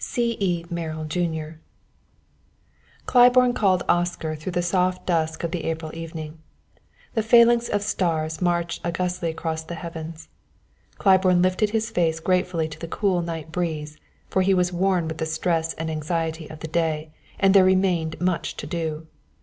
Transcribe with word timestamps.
C.E. 0.03 0.65
Merrill, 0.71 1.05
Jr. 1.05 1.59
Claiborne 3.05 3.53
called 3.53 3.83
Oscar 3.87 4.35
through 4.35 4.53
the 4.53 4.63
soft 4.63 5.05
dusk 5.05 5.43
of 5.43 5.51
the 5.51 5.65
April 5.65 5.93
evening. 5.95 6.39
The 7.13 7.21
phalanx 7.21 7.69
of 7.69 7.83
stars 7.83 8.41
marched 8.41 8.83
augustly 8.83 9.29
across 9.29 9.61
the 9.63 9.75
heavens. 9.75 10.27
Claiborne 10.97 11.43
lifted 11.43 11.69
his 11.69 11.91
face 11.91 12.19
gratefully 12.19 12.67
to 12.69 12.79
the 12.79 12.87
cool 12.87 13.21
night 13.21 13.51
breeze, 13.51 13.99
for 14.27 14.41
he 14.41 14.55
was 14.55 14.73
worn 14.73 15.07
with 15.07 15.19
the 15.19 15.27
stress 15.27 15.75
and 15.75 15.91
anxiety 15.91 16.49
of 16.49 16.61
the 16.61 16.67
day, 16.67 17.11
and 17.39 17.53
there 17.53 17.63
remained 17.63 18.19
much 18.19 18.57
to 18.57 18.65
do. 18.65 19.05